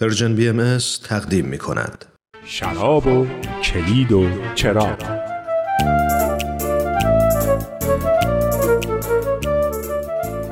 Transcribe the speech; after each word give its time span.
Persian 0.00 0.34
BM 0.34 0.78
تقدیم 1.04 1.44
می 1.44 1.58
کند. 1.58 2.04
شراب 2.44 3.06
و 3.06 3.26
کلید 3.62 4.12
و 4.12 4.26
چراغ. 4.54 4.98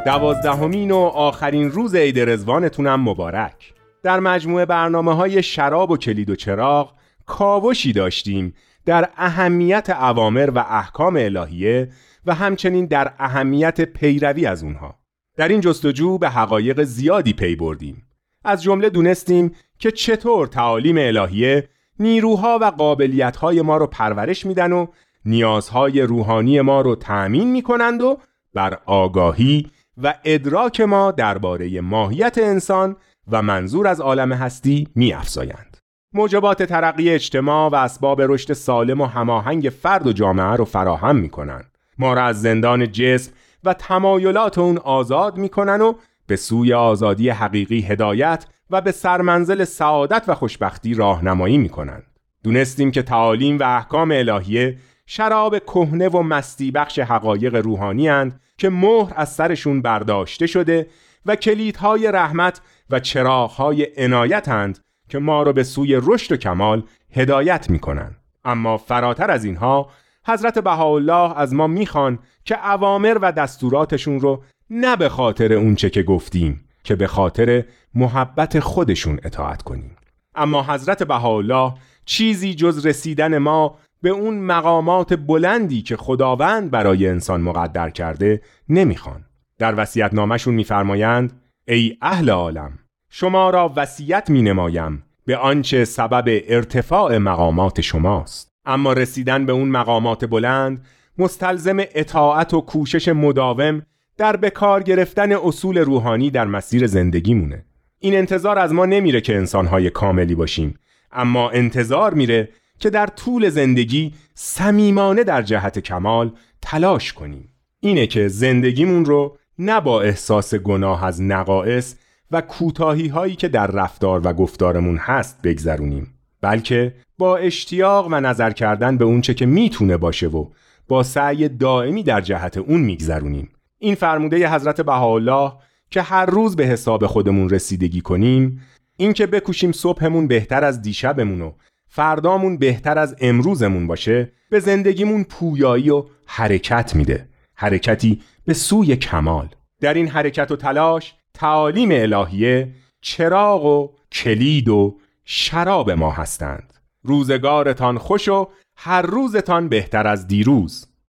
دوازدهمین 0.04 0.90
و 0.90 0.96
آخرین 0.96 1.70
روز 1.70 1.94
عید 1.94 2.20
رضوانتونم 2.20 3.00
مبارک. 3.00 3.74
در 4.02 4.20
مجموعه 4.20 4.64
برنامه 4.64 5.14
های 5.14 5.42
شراب 5.42 5.90
و 5.90 5.96
کلید 5.96 6.30
و 6.30 6.36
چراغ 6.36 6.92
کاوشی 7.26 7.92
داشتیم 7.92 8.54
در 8.86 9.08
اهمیت 9.16 9.90
اوامر 9.90 10.50
و 10.54 10.58
احکام 10.58 11.16
الهیه 11.16 11.88
و 12.26 12.34
همچنین 12.34 12.86
در 12.86 13.12
اهمیت 13.18 13.80
پیروی 13.80 14.46
از 14.46 14.62
اونها. 14.62 14.98
در 15.36 15.48
این 15.48 15.60
جستجو 15.60 16.18
به 16.18 16.28
حقایق 16.28 16.82
زیادی 16.82 17.32
پی 17.32 17.56
بردیم. 17.56 18.05
از 18.46 18.62
جمله 18.62 18.90
دونستیم 18.90 19.54
که 19.78 19.90
چطور 19.90 20.46
تعالیم 20.46 20.96
الهیه 20.98 21.68
نیروها 21.98 22.58
و 22.62 22.64
قابلیتهای 22.64 23.62
ما 23.62 23.76
رو 23.76 23.86
پرورش 23.86 24.46
میدن 24.46 24.72
و 24.72 24.86
نیازهای 25.24 26.02
روحانی 26.02 26.60
ما 26.60 26.80
رو 26.80 26.94
تأمین 26.96 27.50
می‌کنند 27.50 28.02
و 28.02 28.18
بر 28.54 28.78
آگاهی 28.86 29.70
و 30.02 30.14
ادراک 30.24 30.80
ما 30.80 31.10
درباره 31.10 31.80
ماهیت 31.80 32.38
انسان 32.38 32.96
و 33.30 33.42
منظور 33.42 33.86
از 33.86 34.00
عالم 34.00 34.32
هستی 34.32 34.88
میافزایند. 34.94 35.76
موجبات 36.12 36.62
ترقی 36.62 37.10
اجتماع 37.10 37.70
و 37.70 37.74
اسباب 37.74 38.22
رشد 38.22 38.52
سالم 38.52 39.00
و 39.00 39.06
هماهنگ 39.06 39.72
فرد 39.82 40.06
و 40.06 40.12
جامعه 40.12 40.56
رو 40.56 40.64
فراهم 40.64 41.16
می‌کنند. 41.16 41.78
ما 41.98 42.14
را 42.14 42.22
از 42.22 42.42
زندان 42.42 42.92
جسم 42.92 43.32
و 43.64 43.74
تمایلات 43.74 44.58
اون 44.58 44.78
آزاد 44.78 45.38
می‌کنن 45.38 45.80
و 45.80 45.92
به 46.26 46.36
سوی 46.36 46.72
آزادی 46.72 47.30
حقیقی 47.30 47.80
هدایت 47.80 48.46
و 48.70 48.80
به 48.80 48.92
سرمنزل 48.92 49.64
سعادت 49.64 50.24
و 50.28 50.34
خوشبختی 50.34 50.94
راهنمایی 50.94 51.58
می‌کنند. 51.58 52.06
دونستیم 52.44 52.90
که 52.90 53.02
تعالیم 53.02 53.58
و 53.58 53.62
احکام 53.62 54.10
الهیه 54.10 54.78
شراب 55.06 55.58
کهنه 55.58 56.08
و 56.08 56.22
مستی 56.22 56.70
بخش 56.70 56.98
حقایق 56.98 57.54
روحانی 57.54 58.08
هند 58.08 58.40
که 58.58 58.68
مهر 58.68 59.12
از 59.16 59.32
سرشون 59.32 59.82
برداشته 59.82 60.46
شده 60.46 60.86
و 61.26 61.36
کلیدهای 61.36 62.12
رحمت 62.12 62.60
و 62.90 63.00
چراغهای 63.00 63.86
عنایت 63.96 64.48
هند 64.48 64.78
که 65.08 65.18
ما 65.18 65.42
را 65.42 65.52
به 65.52 65.62
سوی 65.62 66.00
رشد 66.02 66.32
و 66.32 66.36
کمال 66.36 66.82
هدایت 67.12 67.70
می‌کنند. 67.70 68.16
اما 68.44 68.76
فراتر 68.76 69.30
از 69.30 69.44
اینها 69.44 69.90
حضرت 70.26 70.58
بهاءالله 70.58 71.38
از 71.38 71.54
ما 71.54 71.66
می‌خوان 71.66 72.18
که 72.44 72.68
اوامر 72.68 73.18
و 73.22 73.32
دستوراتشون 73.32 74.20
رو 74.20 74.42
نه 74.70 74.96
به 74.96 75.08
خاطر 75.08 75.52
اونچه 75.52 75.90
که 75.90 76.02
گفتیم 76.02 76.68
که 76.84 76.96
به 76.96 77.06
خاطر 77.06 77.64
محبت 77.94 78.60
خودشون 78.60 79.20
اطاعت 79.22 79.62
کنیم. 79.62 79.96
اما 80.34 80.62
حضرت 80.62 81.02
بهاءالله 81.02 81.74
چیزی 82.04 82.54
جز 82.54 82.86
رسیدن 82.86 83.38
ما 83.38 83.78
به 84.02 84.08
اون 84.08 84.38
مقامات 84.38 85.14
بلندی 85.14 85.82
که 85.82 85.96
خداوند 85.96 86.70
برای 86.70 87.08
انسان 87.08 87.40
مقدر 87.40 87.90
کرده 87.90 88.42
نمی‌خوان. 88.68 89.24
در 89.58 89.74
وصیت 89.76 90.14
نامشون 90.14 90.54
میفرمایند 90.54 91.40
ای 91.68 91.96
اهل 92.02 92.30
عالم 92.30 92.78
شما 93.10 93.50
را 93.50 93.72
وصیت 93.76 94.30
می 94.30 94.42
نمایم 94.42 95.02
به 95.24 95.36
آنچه 95.36 95.84
سبب 95.84 96.40
ارتفاع 96.48 97.18
مقامات 97.18 97.80
شماست. 97.80 98.48
اما 98.64 98.92
رسیدن 98.92 99.46
به 99.46 99.52
اون 99.52 99.68
مقامات 99.68 100.24
بلند 100.24 100.84
مستلزم 101.18 101.76
اطاعت 101.78 102.54
و 102.54 102.60
کوشش 102.60 103.08
مداوم 103.08 103.82
در 104.16 104.36
بکار 104.36 104.82
گرفتن 104.82 105.32
اصول 105.32 105.78
روحانی 105.78 106.30
در 106.30 106.44
مسیر 106.44 106.86
زندگیمونه 106.86 107.64
این 107.98 108.14
انتظار 108.14 108.58
از 108.58 108.72
ما 108.72 108.86
نمیره 108.86 109.20
که 109.20 109.36
انسانهای 109.36 109.90
کاملی 109.90 110.34
باشیم 110.34 110.78
اما 111.12 111.50
انتظار 111.50 112.14
میره 112.14 112.48
که 112.78 112.90
در 112.90 113.06
طول 113.06 113.48
زندگی 113.48 114.14
صمیمانه 114.34 115.24
در 115.24 115.42
جهت 115.42 115.78
کمال 115.78 116.32
تلاش 116.62 117.12
کنیم. 117.12 117.48
اینه 117.80 118.06
که 118.06 118.28
زندگیمون 118.28 119.04
رو 119.04 119.38
نه 119.58 119.80
با 119.80 120.02
احساس 120.02 120.54
گناه 120.54 121.04
از 121.04 121.22
نقائص 121.22 121.94
و 122.30 122.40
کوتاهی 122.40 123.08
هایی 123.08 123.36
که 123.36 123.48
در 123.48 123.66
رفتار 123.66 124.20
و 124.24 124.32
گفتارمون 124.32 124.96
هست 124.96 125.42
بگذرونیم 125.42 126.14
بلکه 126.40 126.94
با 127.18 127.36
اشتیاق 127.36 128.08
و 128.10 128.20
نظر 128.20 128.50
کردن 128.50 128.96
به 128.96 129.04
اونچه 129.04 129.34
که 129.34 129.46
می‌تونه 129.46 129.96
باشه 129.96 130.26
و 130.26 130.46
با 130.88 131.02
سعی 131.02 131.48
دائمی 131.48 132.02
در 132.02 132.20
جهت 132.20 132.56
اون 132.56 132.80
میگذرونیم. 132.80 133.48
این 133.78 133.94
فرموده 133.94 134.54
حضرت 134.54 134.80
بهاءالله 134.80 135.52
که 135.90 136.02
هر 136.02 136.26
روز 136.26 136.56
به 136.56 136.66
حساب 136.66 137.06
خودمون 137.06 137.50
رسیدگی 137.50 138.00
کنیم 138.00 138.62
این 138.96 139.12
که 139.12 139.26
بکوشیم 139.26 139.72
صبحمون 139.72 140.28
بهتر 140.28 140.64
از 140.64 140.82
دیشبمون 140.82 141.40
و 141.40 141.52
فردامون 141.88 142.56
بهتر 142.56 142.98
از 142.98 143.16
امروزمون 143.20 143.86
باشه 143.86 144.32
به 144.50 144.60
زندگیمون 144.60 145.24
پویایی 145.24 145.90
و 145.90 146.04
حرکت 146.26 146.96
میده. 146.96 147.28
حرکتی 147.54 148.20
به 148.44 148.54
سوی 148.54 148.96
کمال. 148.96 149.48
در 149.80 149.94
این 149.94 150.08
حرکت 150.08 150.50
و 150.50 150.56
تلاش 150.56 151.14
تعالیم 151.34 151.88
الهیه 151.92 152.74
چراغ 153.00 153.64
و 153.64 153.88
کلید 154.12 154.68
و 154.68 154.98
شراب 155.24 155.90
ما 155.90 156.10
هستند. 156.10 156.74
روزگارتان 157.02 157.98
خوش 157.98 158.28
و 158.28 158.48
هر 158.76 159.02
روزتان 159.02 159.68
بهتر 159.68 160.06
از 160.06 160.26
دیروز. 160.26 160.86